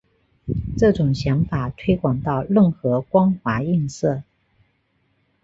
[0.79, 4.23] 这种想法推广到任何光滑映射。